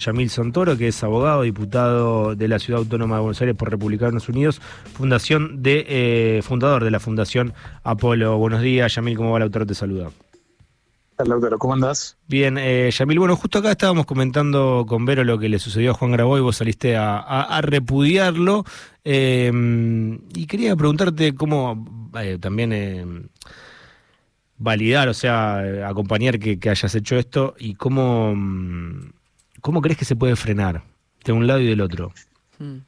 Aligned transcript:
Yamil 0.00 0.30
Sontoro, 0.30 0.76
que 0.78 0.86
es 0.86 1.02
abogado, 1.02 1.42
diputado 1.42 2.36
de 2.36 2.46
la 2.46 2.60
Ciudad 2.60 2.78
Autónoma 2.78 3.16
de 3.16 3.20
Buenos 3.22 3.40
Aires 3.40 3.56
por 3.56 3.68
Republicanos 3.68 4.28
Unidos, 4.28 4.60
fundación 4.94 5.60
de, 5.60 5.84
eh, 5.88 6.40
fundador 6.42 6.84
de 6.84 6.92
la 6.92 7.00
Fundación 7.00 7.52
Apolo. 7.82 8.38
Buenos 8.38 8.62
días, 8.62 8.94
Yamil, 8.94 9.16
¿cómo 9.16 9.32
va? 9.32 9.40
Lautaro 9.40 9.66
te 9.66 9.74
saluda. 9.74 10.12
Lautaro, 11.26 11.58
¿cómo 11.58 11.74
andás? 11.74 12.16
Bien, 12.28 12.58
eh, 12.58 12.92
Yamil, 12.96 13.18
bueno, 13.18 13.34
justo 13.34 13.58
acá 13.58 13.72
estábamos 13.72 14.06
comentando 14.06 14.86
con 14.88 15.04
Vero 15.04 15.24
lo 15.24 15.36
que 15.36 15.48
le 15.48 15.58
sucedió 15.58 15.90
a 15.90 15.94
Juan 15.94 16.12
Graboy, 16.12 16.42
vos 16.42 16.58
saliste 16.58 16.96
a, 16.96 17.60
repudiarlo, 17.60 18.64
eh, 19.02 19.50
y 20.32 20.46
quería 20.46 20.76
preguntarte 20.76 21.34
cómo 21.34 22.12
eh, 22.20 22.38
también 22.40 23.30
validar, 24.58 25.08
o 25.08 25.14
sea, 25.14 25.88
acompañar 25.88 26.38
que, 26.38 26.60
que 26.60 26.70
hayas 26.70 26.94
hecho 26.94 27.16
esto 27.16 27.56
y 27.58 27.74
cómo 27.74 28.32
mm, 28.36 29.17
¿Cómo 29.60 29.80
crees 29.80 29.98
que 29.98 30.04
se 30.04 30.16
puede 30.16 30.36
frenar 30.36 30.82
de 31.24 31.32
un 31.32 31.46
lado 31.46 31.60
y 31.60 31.66
del 31.66 31.80
otro? 31.80 32.12
Hmm. 32.58 32.78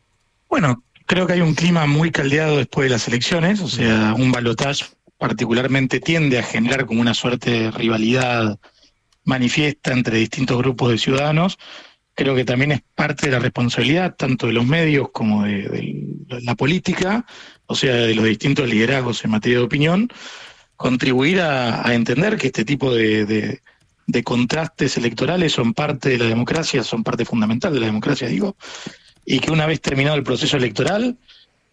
Bueno, 0.49 0.83
creo 1.07 1.27
que 1.27 1.35
hay 1.35 1.41
un 1.41 1.55
clima 1.55 1.87
muy 1.87 2.11
caldeado 2.11 2.59
después 2.59 2.87
de 2.87 2.91
las 2.91 3.09
elecciones, 3.09 3.61
o 3.61 3.69
sea, 3.69 4.15
un 4.17 4.33
balotaje 4.33 4.85
particularmente 5.19 6.01
tiende 6.01 6.39
a 6.39 6.43
generar 6.43 6.87
como 6.87 7.01
una 7.01 7.15
suerte 7.15 7.51
de 7.51 7.71
rivalidad 7.71 8.59
manifiesta 9.25 9.93
entre 9.93 10.19
distintos 10.19 10.57
grupos 10.59 10.91
de 10.91 10.99
ciudadanos. 10.99 11.59
Creo 12.15 12.35
que 12.35 12.45
también 12.45 12.73
es 12.73 12.81
parte 12.95 13.27
de 13.27 13.33
la 13.33 13.39
responsabilidad 13.39 14.17
tanto 14.17 14.47
de 14.47 14.55
los 14.55 14.67
medios 14.67 15.11
como 15.13 15.45
de, 15.45 16.07
la 16.29 16.55
política, 16.55 17.27
o 17.67 17.75
sea, 17.75 17.95
de 17.95 18.15
los 18.15 18.25
distintos 18.25 18.69
liderazgos 18.69 19.25
en 19.25 19.31
materia 19.31 19.59
de 19.59 19.65
opinión, 19.65 20.09
contribuir 20.77 21.41
a, 21.41 21.93
entender 21.95 22.37
que 22.37 22.47
este 22.47 22.65
tipo 22.65 22.95
de 22.95 23.27
de 23.27 23.61
contrastes 24.23 24.97
electorales 24.97 25.53
son 25.53 25.75
parte 25.75 26.11
de 26.11 26.19
la 26.19 26.27
democracia, 26.27 26.83
son 26.83 27.03
parte 27.03 27.25
fundamental 27.25 27.73
de 27.73 27.81
la 27.81 27.87
democracia, 27.87 28.29
digo, 28.29 28.57
y 29.25 29.41
que 29.41 29.51
una 29.51 29.67
vez 29.67 29.81
terminado 29.81 30.17
el 30.17 30.23
proceso 30.23 30.57
electoral 30.57 31.17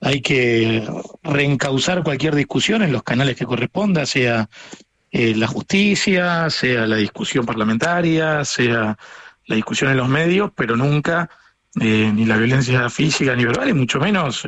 hay 0.02 0.22
que 0.22 0.88
reencauzar 1.24 2.04
cualquier 2.04 2.36
discusión 2.36 2.84
en 2.84 2.92
los 2.92 3.04
canales 3.04 3.36
que 3.36 3.46
corresponda, 3.46 4.06
sea 4.06 4.50
eh, 5.12 5.34
la 5.36 5.48
justicia, 5.48 6.50
sea 6.50 6.86
la 6.86 6.98
discusión 6.98 7.46
parlamentaria, 7.46 8.46
sea 8.46 8.98
la 9.48 9.56
discusión 9.56 9.90
en 9.92 9.98
los 9.98 10.10
medios, 10.10 10.52
pero 10.56 10.76
nunca 10.76 11.30
eh, 11.80 12.12
ni 12.14 12.26
la 12.26 12.38
violencia 12.38 12.90
física 12.90 13.36
ni 13.36 13.46
verbal, 13.46 13.70
y 13.70 13.74
mucho 13.74 14.00
menos 14.00 14.48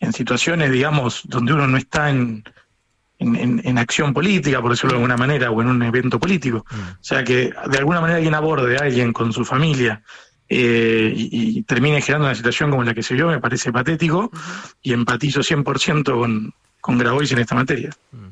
en 0.00 0.12
situaciones, 0.12 0.72
digamos, 0.72 1.22
donde 1.24 1.52
uno 1.52 1.66
no 1.66 1.76
está 1.76 2.10
en, 2.10 2.42
en, 3.20 3.78
acción 3.78 4.12
política, 4.12 4.60
por 4.60 4.70
decirlo 4.70 4.92
de 4.92 4.96
alguna 4.96 5.16
manera, 5.16 5.50
o 5.50 5.60
en 5.60 5.68
un 5.68 5.82
evento 5.82 6.18
político. 6.18 6.64
Mm. 6.70 6.74
O 6.74 7.02
sea, 7.02 7.22
que 7.22 7.52
de 7.70 7.78
alguna 7.78 8.00
manera 8.00 8.16
alguien 8.16 8.34
aborde 8.34 8.76
a 8.76 8.80
alguien 8.80 9.12
con 9.12 9.32
su 9.32 9.44
familia 9.44 10.02
eh, 10.48 11.12
y, 11.14 11.62
termine 11.62 12.00
generando 12.00 12.28
una 12.28 12.34
situación 12.34 12.70
como 12.70 12.82
la 12.82 12.94
que 12.94 13.02
se 13.02 13.14
vio, 13.14 13.28
me 13.28 13.38
parece 13.38 13.72
patético 13.72 14.30
y 14.82 14.92
empatizo 14.92 15.40
100% 15.40 16.04
con, 16.18 16.52
con 16.80 16.98
Grabois 16.98 17.30
en 17.32 17.38
esta 17.38 17.54
materia. 17.54 17.90
Mm. 18.12 18.26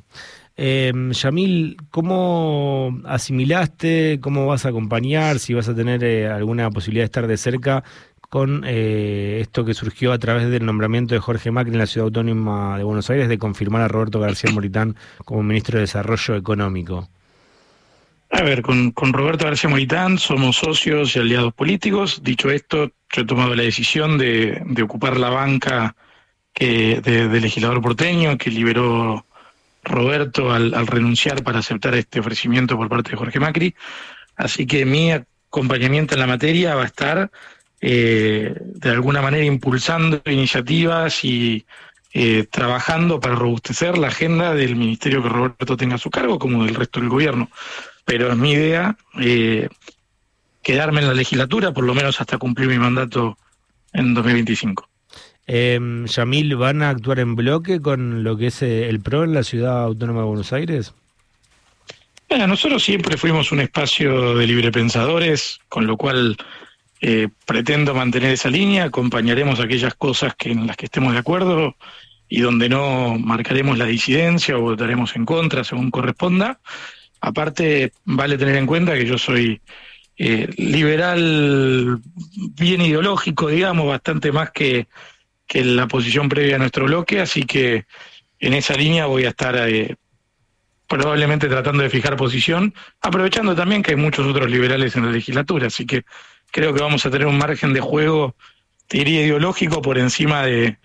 Eh, 0.61 0.93
Yamil, 1.13 1.77
¿cómo 1.91 3.01
asimilaste, 3.05 4.19
cómo 4.21 4.47
vas 4.47 4.67
a 4.67 4.71
acompañar, 4.71 5.39
si 5.39 5.55
vas 5.55 5.69
a 5.69 5.75
tener 5.75 6.03
eh, 6.03 6.27
alguna 6.27 6.69
posibilidad 6.71 7.03
de 7.03 7.07
estar 7.07 7.27
de 7.29 7.37
cerca 7.37 7.85
con 8.29 8.63
eh, 8.67 9.39
esto 9.41 9.65
que 9.65 9.75
surgió 9.75 10.13
a 10.13 10.19
través 10.19 10.51
del 10.51 10.67
nombramiento 10.67 11.15
de 11.15 11.21
Jorge 11.21 11.51
Macri 11.51 11.73
en 11.73 11.79
la 11.79 11.87
Ciudad 11.87 12.07
Autónoma 12.07 12.77
de 12.77 12.85
Buenos 12.85 13.09
Aires 13.11 13.29
de 13.29 13.39
confirmar 13.39 13.83
a 13.83 13.89
Roberto 13.89 14.21
García 14.21 14.51
Moritán 14.53 14.97
como 15.25 15.43
ministro 15.43 15.79
de 15.79 15.83
Desarrollo 15.83 16.37
Económico. 16.37 17.09
A 18.31 18.43
ver, 18.43 18.61
con, 18.61 18.93
Roberto 18.95 19.47
García 19.47 19.71
Moritán 19.71 20.19
somos 20.19 20.57
socios 20.57 21.17
y 21.17 21.19
aliados 21.19 21.55
políticos. 21.55 22.21
Dicho 22.23 22.51
esto, 22.51 22.93
yo 23.11 23.23
he 23.23 23.25
tomado 23.25 23.55
la 23.55 23.63
decisión 23.63 24.19
de, 24.19 24.63
ocupar 24.83 25.17
la 25.17 25.31
banca 25.31 25.97
que, 26.53 27.01
legislador 27.41 27.81
porteño 27.81 28.37
que 28.37 28.51
liberó 28.51 29.25
Roberto 29.83 30.53
al 30.53 30.87
renunciar 30.87 31.43
para 31.43 31.61
aceptar 31.61 31.95
este 31.95 32.21
ofrecimiento 32.21 32.77
por 32.77 32.91
parte 32.91 33.13
de 33.13 33.17
Jorge 33.17 33.41
Macri. 33.41 33.75
Así 34.37 34.67
que 34.67 34.85
mi 34.85 35.13
acompañamiento 35.13 36.15
en 36.15 36.21
la 36.21 36.27
materia 36.27 36.75
va 36.75 36.83
a 36.83 36.87
estar 36.87 37.31
eh, 37.81 38.55
de 38.61 38.91
alguna 38.91 39.23
manera 39.23 39.45
impulsando 39.45 40.21
iniciativas 40.27 41.25
y 41.25 41.65
eh, 42.15 42.47
trabajando 42.51 43.21
para 43.21 43.35
robustecer 43.35 43.99
la 43.99 44.09
agenda 44.09 44.55
del 44.55 44.77
ministerio 44.77 45.23
que 45.23 45.29
Roberto 45.29 45.77
tenga 45.77 45.97
a 45.97 45.99
su 45.99 46.11
cargo, 46.11 46.39
como 46.39 46.65
del 46.65 46.75
resto 46.75 47.01
del 47.01 47.11
gobierno. 47.11 47.51
Pero 48.05 48.31
es 48.31 48.37
mi 48.37 48.53
idea 48.53 48.97
eh, 49.21 49.69
quedarme 50.63 51.01
en 51.01 51.09
la 51.09 51.15
legislatura, 51.15 51.73
por 51.73 51.85
lo 51.85 51.95
menos 51.95 52.21
hasta 52.21 52.39
cumplir 52.39 52.69
mi 52.69 52.79
mandato 52.79 53.37
en 53.93 54.15
2025. 54.15 54.89
Eh, 55.47 55.79
Yamil, 56.07 56.57
¿van 56.57 56.83
a 56.83 56.91
actuar 56.91 57.21
en 57.21 57.37
bloque 57.37 57.81
con 57.81 58.25
lo 58.25 58.37
que 58.37 58.49
es 58.49 58.63
el 58.63 59.01
PRO 59.01 59.25
en 59.25 59.35
la 59.35 59.43
Ciudad 59.43 59.85
Autónoma 59.85 60.21
de 60.21 60.27
Buenos 60.27 60.53
Aires? 60.53 60.95
Bueno, 62.29 62.47
nosotros 62.47 62.83
siempre 62.83 63.17
fuimos 63.17 63.53
un 63.53 63.61
espacio 63.61 64.35
de 64.35 64.47
librepensadores, 64.47 65.61
con 65.69 65.87
lo 65.87 65.97
cual 65.97 66.37
eh, 67.01 67.29
pretendo 67.47 67.95
mantener 67.95 68.33
esa 68.33 68.51
línea, 68.51 68.85
acompañaremos 68.85 69.61
aquellas 69.61 69.95
cosas 69.95 70.35
que 70.35 70.51
en 70.51 70.67
las 70.67 70.77
que 70.77 70.87
estemos 70.87 71.13
de 71.13 71.21
acuerdo 71.21 71.77
y 72.29 72.41
donde 72.41 72.69
no 72.69 73.17
marcaremos 73.19 73.79
la 73.79 73.87
disidencia 73.87 74.57
o 74.57 74.63
votaremos 74.63 75.15
en 75.17 75.25
contra 75.25 75.65
según 75.65 75.91
corresponda. 75.91 76.61
Aparte, 77.21 77.93
vale 78.05 78.37
tener 78.37 78.57
en 78.57 78.67
cuenta 78.67 78.95
que 78.95 79.07
yo 79.07 79.19
soy 79.19 79.61
eh, 80.17 80.49
liberal 80.57 82.01
bien 82.55 82.81
ideológico, 82.81 83.49
digamos, 83.49 83.87
bastante 83.87 84.33
más 84.33 84.51
que, 84.51 84.89
que 85.47 85.65
la 85.65 85.87
posición 85.87 86.29
previa 86.29 86.57
a 86.57 86.59
nuestro 86.59 86.87
bloque, 86.87 87.21
así 87.21 87.45
que 87.45 87.87
en 88.41 88.55
esa 88.55 88.75
línea 88.75 89.07
voy 89.07 89.25
a 89.25 89.31
estar 89.31 89.57
eh, 89.69 89.97
probablemente 90.89 91.49
tratando 91.49 91.83
de 91.83 91.91
fijar 91.91 92.17
posición, 92.17 92.75
aprovechando 93.01 93.55
también 93.55 93.83
que 93.83 93.93
hay 93.93 93.97
muchos 93.97 94.27
otros 94.27 94.51
liberales 94.51 94.97
en 94.97 95.07
la 95.07 95.13
legislatura, 95.13 95.69
así 95.69 95.87
que 95.87 96.03
creo 96.51 96.75
que 96.75 96.83
vamos 96.83 97.05
a 97.07 97.11
tener 97.11 97.27
un 97.27 97.39
margen 97.39 97.73
de 97.73 97.81
juego, 97.81 98.35
te 98.87 98.99
diría 98.99 99.25
ideológico, 99.25 99.83
por 99.83 99.99
encima 99.99 100.45
de, 100.45 100.79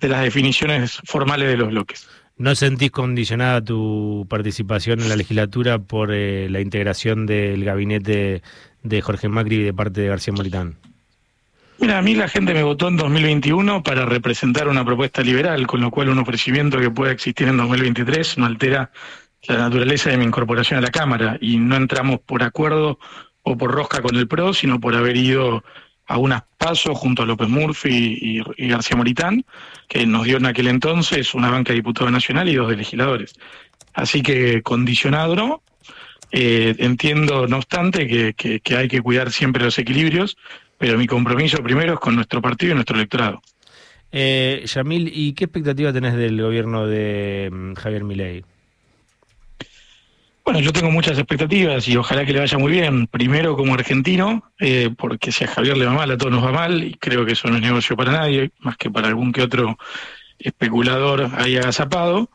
las 0.00 0.22
definiciones 0.22 1.00
formales 1.04 1.48
de 1.48 1.56
los 1.56 1.68
bloques. 1.68 2.08
¿No 2.36 2.54
sentís 2.54 2.92
condicionada 2.92 3.62
tu 3.62 4.26
participación 4.28 5.00
en 5.00 5.08
la 5.08 5.16
legislatura 5.16 5.80
por 5.80 6.12
eh, 6.12 6.48
la 6.48 6.60
integración 6.60 7.26
del 7.26 7.64
gabinete 7.64 8.42
de 8.84 9.00
Jorge 9.02 9.28
Macri 9.28 9.62
de 9.62 9.74
parte 9.74 10.02
de 10.02 10.08
García 10.08 10.32
Moritán? 10.32 10.76
Mira, 11.80 11.98
a 11.98 12.02
mí 12.02 12.14
la 12.14 12.28
gente 12.28 12.54
me 12.54 12.64
votó 12.64 12.88
en 12.88 12.96
2021 12.96 13.82
para 13.84 14.04
representar 14.04 14.68
una 14.68 14.84
propuesta 14.84 15.22
liberal, 15.22 15.66
con 15.66 15.80
lo 15.80 15.90
cual 15.90 16.08
un 16.08 16.18
ofrecimiento 16.18 16.78
que 16.78 16.90
pueda 16.90 17.12
existir 17.12 17.48
en 17.48 17.56
2023 17.56 18.38
no 18.38 18.46
altera 18.46 18.90
la 19.46 19.58
naturaleza 19.58 20.10
de 20.10 20.16
mi 20.16 20.24
incorporación 20.24 20.78
a 20.78 20.82
la 20.82 20.90
Cámara 20.90 21.38
y 21.40 21.58
no 21.58 21.76
entramos 21.76 22.18
por 22.20 22.42
acuerdo 22.42 22.98
o 23.48 23.56
por 23.56 23.70
rosca 23.72 24.02
con 24.02 24.14
el 24.16 24.28
PRO, 24.28 24.52
sino 24.52 24.78
por 24.78 24.94
haber 24.94 25.16
ido 25.16 25.64
a 26.06 26.18
unas 26.18 26.42
pasos 26.58 26.96
junto 26.98 27.22
a 27.22 27.26
López 27.26 27.48
Murphy 27.48 28.42
y, 28.56 28.68
García 28.68 28.96
Moritán, 28.96 29.44
que 29.88 30.06
nos 30.06 30.24
dio 30.24 30.36
en 30.36 30.46
aquel 30.46 30.68
entonces 30.68 31.34
una 31.34 31.50
banca 31.50 31.72
de 31.72 31.76
diputado 31.76 32.10
nacional 32.10 32.48
y 32.48 32.54
dos 32.54 32.68
de 32.68 32.76
legisladores. 32.76 33.34
Así 33.94 34.22
que 34.22 34.62
condicionado 34.62 35.62
eh, 36.30 36.74
entiendo 36.78 37.46
no 37.46 37.56
obstante 37.56 38.06
que, 38.06 38.34
que, 38.34 38.76
hay 38.76 38.88
que 38.88 39.00
cuidar 39.00 39.32
siempre 39.32 39.64
los 39.64 39.78
equilibrios, 39.78 40.36
pero 40.76 40.98
mi 40.98 41.06
compromiso 41.06 41.62
primero 41.62 41.94
es 41.94 42.00
con 42.00 42.14
nuestro 42.14 42.42
partido 42.42 42.72
y 42.72 42.74
nuestro 42.74 42.96
electorado. 42.96 43.40
Eh, 44.12 44.64
Yamil, 44.66 45.10
¿y 45.12 45.32
qué 45.32 45.44
expectativa 45.44 45.92
tenés 45.92 46.14
del 46.16 46.40
gobierno 46.40 46.86
de 46.86 47.50
mm, 47.50 47.74
Javier 47.74 48.04
Milei? 48.04 48.44
Bueno, 50.48 50.60
yo 50.60 50.72
tengo 50.72 50.90
muchas 50.90 51.18
expectativas 51.18 51.86
y 51.88 51.96
ojalá 51.98 52.24
que 52.24 52.32
le 52.32 52.38
vaya 52.38 52.56
muy 52.56 52.72
bien. 52.72 53.06
Primero 53.06 53.54
como 53.54 53.74
argentino, 53.74 54.50
eh, 54.58 54.88
porque 54.96 55.30
si 55.30 55.44
a 55.44 55.46
Javier 55.46 55.76
le 55.76 55.84
va 55.84 55.92
mal, 55.92 56.10
a 56.10 56.16
todos 56.16 56.32
nos 56.32 56.42
va 56.42 56.52
mal, 56.52 56.84
y 56.84 56.94
creo 56.94 57.26
que 57.26 57.32
eso 57.32 57.48
no 57.48 57.56
es 57.56 57.60
negocio 57.60 57.94
para 57.98 58.12
nadie, 58.12 58.50
más 58.60 58.78
que 58.78 58.90
para 58.90 59.08
algún 59.08 59.30
que 59.30 59.42
otro 59.42 59.76
especulador 60.38 61.28
ahí 61.36 61.58
agazapado. 61.58 62.30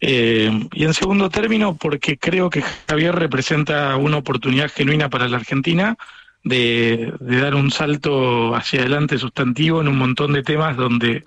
Eh, 0.00 0.50
y 0.72 0.82
en 0.82 0.94
segundo 0.94 1.30
término, 1.30 1.76
porque 1.76 2.18
creo 2.18 2.50
que 2.50 2.64
Javier 2.88 3.14
representa 3.14 3.94
una 3.98 4.16
oportunidad 4.16 4.68
genuina 4.68 5.08
para 5.08 5.28
la 5.28 5.36
Argentina 5.36 5.96
de, 6.42 7.12
dar 7.20 7.54
un 7.54 7.70
salto 7.70 8.56
hacia 8.56 8.80
adelante 8.80 9.16
sustantivo 9.16 9.80
en 9.80 9.86
un 9.86 9.96
montón 9.96 10.32
de 10.32 10.42
temas 10.42 10.76
donde 10.76 11.22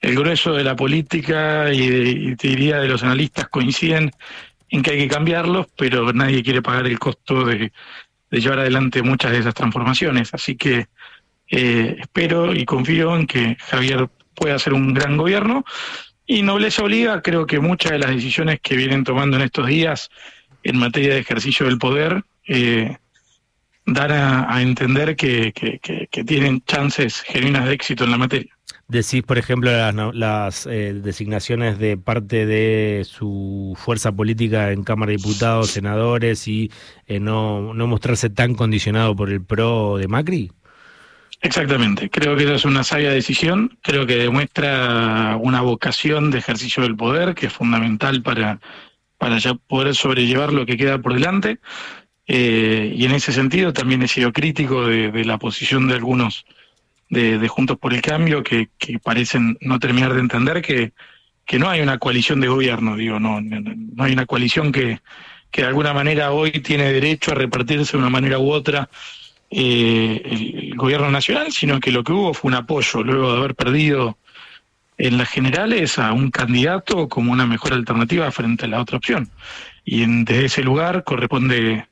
el 0.00 0.14
grueso 0.14 0.52
de 0.52 0.62
la 0.62 0.76
política 0.76 1.72
y, 1.72 2.30
y 2.30 2.36
te 2.36 2.48
diría 2.48 2.78
de 2.78 2.86
los 2.86 3.02
analistas 3.02 3.48
coinciden 3.48 4.12
en 4.72 4.82
que 4.82 4.92
hay 4.92 4.98
que 4.98 5.08
cambiarlos, 5.08 5.66
pero 5.76 6.12
nadie 6.14 6.42
quiere 6.42 6.62
pagar 6.62 6.86
el 6.86 6.98
costo 6.98 7.44
de, 7.44 7.70
llevar 8.30 8.60
adelante 8.60 9.02
muchas 9.02 9.32
de 9.32 9.38
esas 9.38 9.54
transformaciones. 9.54 10.32
Así 10.32 10.56
que 10.56 10.86
eh, 11.48 11.96
espero 12.00 12.54
y 12.54 12.64
confío 12.64 13.14
en 13.14 13.26
que 13.26 13.56
Javier 13.60 14.08
pueda 14.34 14.54
hacer 14.54 14.72
un 14.72 14.94
gran 14.94 15.18
gobierno. 15.18 15.64
Y 16.26 16.40
Nobleza 16.40 16.82
Obliga, 16.82 17.20
creo 17.20 17.46
que 17.46 17.60
muchas 17.60 17.92
de 17.92 17.98
las 17.98 18.10
decisiones 18.10 18.60
que 18.62 18.74
vienen 18.74 19.04
tomando 19.04 19.36
en 19.36 19.42
estos 19.42 19.66
días 19.66 20.08
en 20.62 20.78
materia 20.78 21.14
de 21.14 21.20
ejercicio 21.20 21.66
del 21.66 21.76
poder 21.76 22.24
eh, 22.48 22.96
dar 23.84 24.10
a, 24.10 24.62
entender 24.62 25.16
que, 25.16 25.52
tienen 26.26 26.62
chances 26.64 27.20
genuinas 27.20 27.66
de 27.66 27.74
éxito 27.74 28.04
en 28.04 28.10
la 28.10 28.16
materia. 28.16 28.56
Decís, 28.92 29.22
por 29.22 29.38
ejemplo, 29.38 29.70
las, 30.12 30.66
eh, 30.66 30.92
designaciones 30.92 31.78
de 31.78 31.96
parte 31.96 32.44
de 32.44 33.06
su 33.06 33.74
fuerza 33.74 34.12
política 34.12 34.70
en 34.70 34.84
Cámara 34.84 35.12
de 35.12 35.16
Diputados, 35.16 35.70
senadores 35.70 36.46
y 36.46 36.70
eh, 37.06 37.18
no, 37.18 37.72
no 37.72 37.86
mostrarse 37.86 38.28
tan 38.28 38.54
condicionado 38.54 39.16
por 39.16 39.30
el 39.30 39.42
PRO 39.42 39.96
de 39.96 40.08
Macri. 40.08 40.52
Exactamente, 41.40 42.10
creo 42.10 42.36
que 42.36 42.44
esa 42.44 42.56
es 42.56 42.66
una 42.66 42.84
sabia 42.84 43.10
decisión, 43.10 43.78
creo 43.80 44.06
que 44.06 44.16
demuestra 44.16 45.38
una 45.40 45.62
vocación 45.62 46.30
de 46.30 46.38
ejercicio 46.38 46.82
del 46.82 46.94
poder 46.94 47.34
que 47.34 47.46
es 47.46 47.52
fundamental 47.52 48.22
para, 48.22 48.60
para 49.16 49.38
ya 49.38 49.54
poder 49.54 49.94
sobrellevar 49.94 50.52
lo 50.52 50.66
que 50.66 50.76
queda 50.76 50.98
por 50.98 51.14
delante. 51.14 51.60
Eh, 52.26 52.92
y 52.94 53.06
en 53.06 53.12
ese 53.12 53.32
sentido 53.32 53.72
también 53.72 54.02
he 54.02 54.08
sido 54.08 54.32
crítico 54.34 54.86
de, 54.86 55.24
la 55.24 55.38
posición 55.38 55.88
de 55.88 55.94
algunos 55.94 56.44
de, 57.12 57.48
Juntos 57.48 57.78
por 57.78 57.92
el 57.92 58.00
Cambio 58.00 58.42
que, 58.42 58.68
parecen 59.02 59.58
no 59.60 59.78
terminar 59.78 60.14
de 60.14 60.20
entender 60.20 60.62
que, 60.62 60.92
que 61.44 61.58
no 61.58 61.68
hay 61.68 61.80
una 61.80 61.98
coalición 61.98 62.40
de 62.40 62.48
gobierno, 62.48 62.96
digo, 62.96 63.20
no, 63.20 63.40
no 63.40 64.04
hay 64.04 64.12
una 64.12 64.26
coalición 64.26 64.72
que, 64.72 65.00
que 65.50 65.62
de 65.62 65.68
alguna 65.68 65.92
manera 65.92 66.32
hoy 66.32 66.50
tiene 66.50 66.90
derecho 66.90 67.32
a 67.32 67.34
repartirse 67.34 67.92
de 67.92 67.98
una 67.98 68.10
manera 68.10 68.38
u 68.38 68.50
otra 68.50 68.88
eh, 69.50 70.22
el, 70.24 70.74
gobierno 70.74 71.10
nacional, 71.10 71.52
sino 71.52 71.78
que 71.78 71.92
lo 71.92 72.02
que 72.02 72.12
hubo 72.12 72.32
fue 72.32 72.48
un 72.48 72.54
apoyo 72.54 73.02
luego 73.02 73.32
de 73.32 73.38
haber 73.38 73.54
perdido 73.54 74.16
en 74.96 75.18
las 75.18 75.28
generales 75.28 75.98
a 75.98 76.12
un 76.12 76.30
candidato 76.30 77.08
como 77.08 77.32
una 77.32 77.46
mejor 77.46 77.74
alternativa 77.74 78.30
frente 78.30 78.64
a 78.64 78.68
la 78.68 78.80
otra 78.80 78.96
opción. 78.96 79.28
Y 79.84 80.02
en, 80.02 80.24
desde 80.24 80.46
ese 80.46 80.62
lugar 80.62 81.04
corresponde 81.04 81.86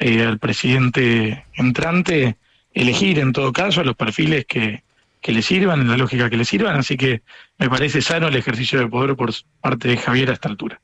eh, 0.00 0.22
al 0.22 0.40
presidente 0.40 1.44
entrante 1.54 2.36
elegir 2.72 3.18
en 3.18 3.32
todo 3.32 3.52
caso 3.52 3.80
a 3.80 3.84
los 3.84 3.96
perfiles 3.96 4.46
que, 4.46 4.82
que 5.20 5.32
le 5.32 5.42
sirvan, 5.42 5.80
en 5.80 5.88
la 5.88 5.96
lógica 5.96 6.30
que 6.30 6.36
le 6.36 6.44
sirvan, 6.44 6.76
así 6.76 6.96
que 6.96 7.22
me 7.58 7.68
parece 7.68 8.00
sano 8.00 8.28
el 8.28 8.36
ejercicio 8.36 8.78
de 8.78 8.86
poder 8.86 9.16
por 9.16 9.32
parte 9.60 9.88
de 9.88 9.96
Javier 9.96 10.30
a 10.30 10.34
esta 10.34 10.48
altura. 10.48 10.80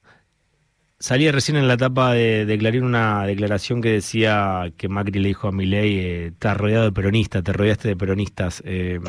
Salía 0.99 1.33
recién 1.33 1.57
en 1.57 1.69
la 1.69 1.75
etapa 1.75 2.13
de, 2.13 2.47
declarar 2.47 2.83
una 2.83 3.27
declaración 3.27 3.83
que 3.83 3.91
decía 3.91 4.73
que 4.77 4.89
Macri 4.89 5.21
le 5.21 5.29
dijo 5.29 5.49
a 5.49 5.53
Milei, 5.53 5.99
eh, 5.99 6.27
estás 6.29 6.57
rodeado 6.57 6.85
de 6.85 6.93
peronistas, 6.93 7.43
te 7.43 7.53
rodeaste 7.53 7.89
de 7.89 7.97
peronistas. 7.97 8.63
Eh, 8.65 9.01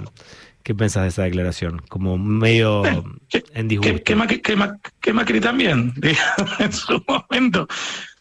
¿Qué 0.62 0.74
pensás 0.74 1.04
de 1.04 1.10
esa 1.10 1.24
declaración? 1.24 1.80
Como 1.88 2.18
medio 2.18 2.83
en 3.54 3.68
disgusto. 3.68 4.04
Que, 4.04 5.13
Macri, 5.13 5.39
también, 5.39 5.94
en 6.60 6.74
su 6.74 7.04
momento, 7.07 7.68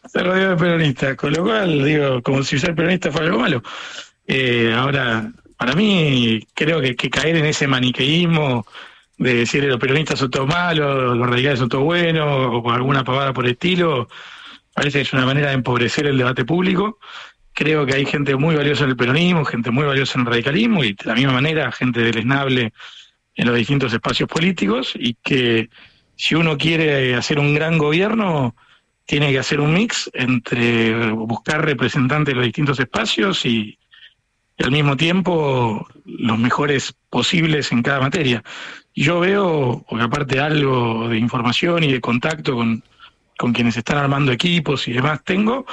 se 0.05 0.19
rodeó 0.19 0.51
de 0.51 0.55
peronistas. 0.55 1.15
Con 1.15 1.33
lo 1.33 1.43
cual, 1.43 1.83
digo, 1.83 2.21
como 2.21 2.43
si 2.43 2.59
ser 2.59 2.75
peronista 2.75 3.11
fuera 3.11 3.27
algo 3.27 3.39
malo. 3.39 3.63
Eh, 4.27 4.73
ahora, 4.75 5.31
para 5.57 5.73
mí, 5.73 6.45
creo 6.53 6.81
que, 6.81 6.95
caer 6.95 7.37
en 7.37 7.45
ese 7.45 7.67
maniqueísmo 7.67 8.65
de 9.17 9.35
decir 9.35 9.63
los 9.63 9.79
peronistas 9.79 10.19
son 10.19 10.31
todos 10.31 10.47
malos, 10.47 11.17
los 11.17 11.29
radicales 11.29 11.59
son 11.59 11.69
todos 11.69 11.83
buenos, 11.83 12.27
o 12.27 12.71
alguna 12.71 13.03
pavada 13.03 13.33
por 13.33 13.45
el 13.45 13.51
estilo, 13.51 14.09
parece 14.73 14.99
que 14.99 15.03
es 15.03 15.13
una 15.13 15.25
manera 15.25 15.49
de 15.49 15.53
empobrecer 15.53 16.07
el 16.07 16.17
debate 16.17 16.43
público. 16.43 16.99
Creo 17.53 17.85
que 17.85 17.95
hay 17.95 18.05
gente 18.05 18.35
muy 18.35 18.55
valiosa 18.55 18.83
en 18.83 18.91
el 18.91 18.97
peronismo, 18.97 19.45
gente 19.45 19.71
muy 19.71 19.85
valiosa 19.85 20.19
en 20.19 20.25
el 20.25 20.31
radicalismo, 20.31 20.83
y 20.83 20.93
de 20.93 21.05
la 21.05 21.15
misma 21.15 21.33
manera 21.33 21.71
gente 21.71 22.01
deleznable 22.01 22.73
en 23.35 23.47
los 23.47 23.55
distintos 23.55 23.93
espacios 23.93 24.27
políticos, 24.27 24.93
y 24.95 25.15
que 25.23 25.69
si 26.17 26.35
uno 26.35 26.57
quiere 26.57 27.15
hacer 27.15 27.39
un 27.39 27.53
gran 27.53 27.77
gobierno, 27.77 28.55
tiene 29.05 29.31
que 29.31 29.39
hacer 29.39 29.59
un 29.59 29.73
mix 29.73 30.09
entre 30.13 31.11
buscar 31.11 31.63
representantes 31.63 32.33
de 32.33 32.35
los 32.35 32.45
distintos 32.45 32.79
espacios 32.79 33.45
y, 33.45 33.77
y 34.57 34.63
al 34.63 34.71
mismo 34.71 34.95
tiempo 34.95 35.87
los 36.05 36.37
mejores 36.37 36.95
posibles 37.09 37.71
en 37.71 37.83
cada 37.83 37.99
materia. 37.99 38.43
Yo 38.93 39.19
veo, 39.19 39.83
porque 39.89 40.05
aparte 40.05 40.39
algo 40.39 41.09
de 41.09 41.17
información 41.17 41.83
y 41.83 41.91
de 41.91 42.01
contacto 42.01 42.55
con, 42.55 42.83
con 43.37 43.51
quienes 43.53 43.75
están 43.75 43.97
armando 43.97 44.31
equipos 44.31 44.87
y 44.87 44.93
demás 44.93 45.23
tengo, 45.23 45.65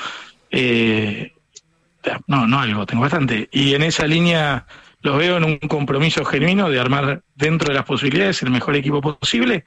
eh, 0.50 1.32
no, 2.26 2.48
no 2.48 2.60
algo, 2.60 2.84
tengo 2.84 3.02
bastante. 3.02 3.48
Y 3.52 3.74
en 3.74 3.82
esa 3.82 4.06
línea 4.06 4.66
los 5.02 5.16
veo 5.16 5.36
en 5.36 5.44
un 5.44 5.58
compromiso 5.58 6.24
genuino 6.24 6.68
de 6.68 6.80
armar 6.80 7.22
dentro 7.36 7.68
de 7.68 7.74
las 7.74 7.84
posibilidades 7.84 8.42
el 8.42 8.50
mejor 8.50 8.74
equipo 8.74 9.00
posible, 9.00 9.64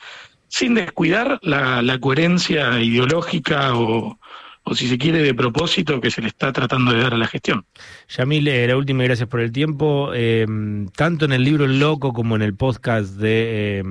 sin 0.50 0.74
descuidar 0.74 1.40
la, 1.42 1.82
la 1.82 2.00
coherencia 2.00 2.82
ideológica 2.82 3.76
o, 3.76 4.20
o 4.68 4.74
si 4.74 4.88
se 4.88 4.98
quiere, 4.98 5.20
de 5.20 5.36
propósito 5.36 6.02
que 6.02 6.10
se 6.10 6.22
le 6.22 6.28
está 6.28 6.52
tratando 6.52 6.92
de 6.92 7.00
dar 7.00 7.14
a 7.14 7.18
la 7.18 7.28
gestión. 7.28 7.66
Yamil, 8.10 8.48
eh, 8.48 8.68
la 8.68 8.76
última 8.76 9.04
gracias 9.04 9.30
por 9.30 9.40
el 9.40 9.52
tiempo. 9.52 10.10
Eh, 10.16 10.48
tanto 10.96 11.26
en 11.26 11.34
el 11.34 11.44
libro 11.44 11.66
El 11.66 11.80
Loco 11.80 12.14
como 12.14 12.36
en 12.36 12.42
el 12.42 12.56
podcast 12.56 13.14
de 13.14 13.84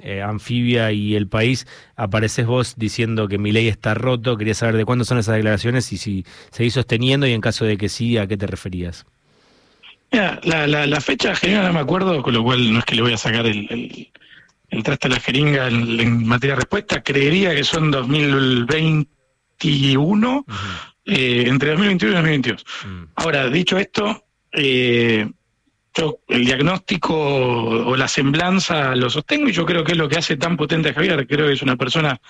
eh, 0.00 0.22
Anfibia 0.22 0.92
y 0.92 1.14
El 1.14 1.28
País, 1.28 1.66
apareces 1.94 2.46
vos 2.46 2.74
diciendo 2.78 3.28
que 3.28 3.36
mi 3.36 3.52
ley 3.52 3.68
está 3.68 3.92
roto. 3.92 4.38
Quería 4.38 4.54
saber 4.54 4.78
de 4.78 4.86
cuándo 4.86 5.04
son 5.04 5.18
esas 5.18 5.34
declaraciones 5.34 5.92
y 5.92 5.98
si 5.98 6.24
seguís 6.52 6.72
sosteniendo 6.72 7.26
y 7.26 7.32
en 7.32 7.42
caso 7.42 7.66
de 7.66 7.76
que 7.76 7.90
sí, 7.90 8.16
¿a 8.16 8.26
qué 8.26 8.38
te 8.38 8.46
referías? 8.46 9.04
Mira, 10.10 10.40
la, 10.42 10.66
la, 10.66 11.00
fecha 11.02 11.34
genial 11.34 11.66
no 11.66 11.74
me 11.74 11.80
acuerdo, 11.80 12.22
con 12.22 12.32
lo 12.32 12.42
cual 12.42 12.72
no 12.72 12.78
es 12.78 12.86
que 12.86 12.94
le 12.94 13.02
voy 13.02 13.12
a 13.12 13.18
sacar 13.18 13.44
el, 13.44 14.10
el, 14.70 14.82
traste 14.82 15.08
a 15.08 15.10
la 15.10 15.20
jeringa 15.20 15.68
en, 15.68 16.00
en 16.00 16.26
materia 16.26 16.54
de 16.54 16.60
respuesta. 16.62 17.02
Creería 17.02 17.54
que 17.54 17.62
son 17.62 17.90
2020 17.90 19.17
2021, 19.58 20.44
eh, 21.04 21.44
entre 21.46 21.70
2021 21.70 22.12
y 22.12 22.16
2022. 22.16 22.64
Mm. 22.86 23.02
Ahora, 23.16 23.48
dicho 23.48 23.78
esto, 23.78 24.24
eh, 24.52 25.28
yo 25.94 26.20
el 26.28 26.44
diagnóstico 26.44 27.16
o 27.16 27.96
la 27.96 28.08
semblanza 28.08 28.94
lo 28.94 29.10
sostengo 29.10 29.48
y 29.48 29.52
yo 29.52 29.66
creo 29.66 29.82
que 29.84 29.92
es 29.92 29.98
lo 29.98 30.08
que 30.08 30.18
hace 30.18 30.36
tan 30.36 30.56
potente 30.56 30.90
a 30.90 30.94
Javier. 30.94 31.26
Creo 31.26 31.46
que 31.46 31.54
es 31.54 31.62
una 31.62 31.76
persona 31.76 32.20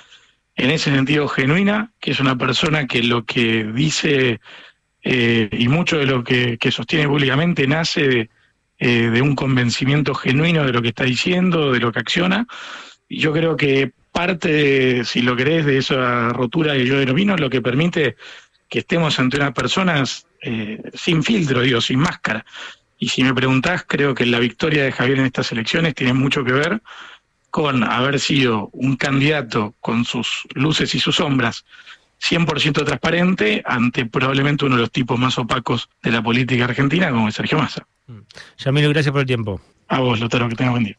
en 0.56 0.70
ese 0.70 0.90
sentido 0.90 1.28
genuina, 1.28 1.92
que 2.00 2.12
es 2.12 2.20
una 2.20 2.36
persona 2.36 2.86
que 2.86 3.02
lo 3.02 3.24
que 3.24 3.64
dice 3.64 4.40
eh, 5.02 5.48
y 5.52 5.68
mucho 5.68 5.98
de 5.98 6.06
lo 6.06 6.24
que, 6.24 6.58
sostiene 6.70 7.06
públicamente 7.06 7.66
nace 7.66 8.28
de, 8.78 9.10
de, 9.10 9.22
un 9.22 9.34
convencimiento 9.34 10.14
genuino 10.14 10.64
de 10.64 10.72
lo 10.72 10.82
que 10.82 10.88
está 10.88 11.04
diciendo, 11.04 11.72
de 11.72 11.80
lo 11.80 11.92
que 11.92 12.00
acciona. 12.00 12.46
Y 13.08 13.20
yo 13.20 13.32
creo 13.32 13.56
que 13.56 13.92
parte, 14.18 15.04
si 15.04 15.22
lo 15.22 15.36
querés, 15.36 15.64
de 15.64 15.78
esa 15.78 16.30
rotura 16.30 16.72
que 16.72 16.84
yo 16.84 16.98
denomino, 16.98 17.36
lo 17.36 17.48
que 17.48 17.62
permite 17.62 18.16
que 18.68 18.80
estemos 18.80 19.16
ante 19.20 19.36
unas 19.36 19.52
personas 19.52 20.26
eh, 20.42 20.82
sin 20.92 21.22
filtro, 21.22 21.60
digo, 21.60 21.80
sin 21.80 22.00
máscara. 22.00 22.44
Y 22.98 23.10
si 23.10 23.22
me 23.22 23.32
preguntás, 23.32 23.84
creo 23.86 24.16
que 24.16 24.26
la 24.26 24.40
victoria 24.40 24.82
de 24.82 24.90
Javier 24.90 25.20
en 25.20 25.26
estas 25.26 25.52
elecciones 25.52 25.94
tiene 25.94 26.14
mucho 26.14 26.42
que 26.42 26.50
ver 26.50 26.82
con 27.50 27.84
haber 27.84 28.18
sido 28.18 28.70
un 28.72 28.96
candidato 28.96 29.76
con 29.78 30.04
sus 30.04 30.48
luces 30.52 30.96
y 30.96 30.98
sus 30.98 31.14
sombras 31.14 31.64
100% 32.20 32.84
transparente 32.84 33.62
ante 33.64 34.04
probablemente 34.04 34.64
uno 34.64 34.74
de 34.74 34.80
los 34.80 34.90
tipos 34.90 35.16
más 35.16 35.38
opacos 35.38 35.88
de 36.02 36.10
la 36.10 36.20
política 36.20 36.64
argentina, 36.64 37.12
como 37.12 37.28
es 37.28 37.36
Sergio 37.36 37.56
Massa. 37.56 37.86
Yamilo, 38.58 38.88
gracias 38.88 39.12
por 39.12 39.20
el 39.20 39.28
tiempo. 39.28 39.60
A 39.86 40.00
vos, 40.00 40.18
Lotaro, 40.18 40.48
que 40.48 40.56
tengas 40.56 40.72
buen 40.72 40.84
día. 40.86 40.98